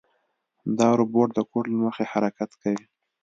[0.77, 2.85] دا روبوټ د کوډ له مخې حرکت کوي.